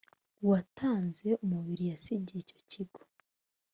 [0.43, 3.01] uwatanze umubiri yasigiye icyo kigo